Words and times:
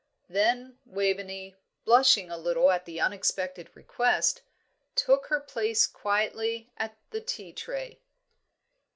Then 0.27 0.79
Waveney, 0.83 1.57
blushing 1.85 2.31
a 2.31 2.37
little 2.39 2.71
at 2.71 2.85
the 2.85 2.99
unexpected 2.99 3.69
request, 3.75 4.41
took 4.95 5.27
her 5.27 5.39
place 5.39 5.85
quietly 5.85 6.71
at 6.75 6.97
the 7.11 7.21
tea 7.21 7.53
tray. 7.53 7.99